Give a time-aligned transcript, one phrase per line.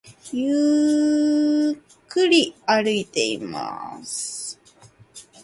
[0.31, 4.59] ゆっくり歩いています